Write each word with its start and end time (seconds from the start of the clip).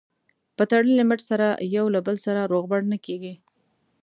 په 0.57 0.63
تړلي 0.71 1.03
مټ 1.09 1.19
سره 1.29 1.47
یو 1.75 1.85
له 1.95 1.99
بل 2.07 2.15
سره 2.25 2.41
روغبړ 2.51 2.79
نه 2.91 2.97
کېږي. 3.05 3.33